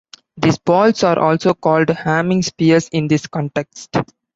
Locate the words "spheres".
2.43-2.89